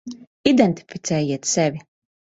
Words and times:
Identificējiet 0.51 1.49
sevi. 1.53 1.87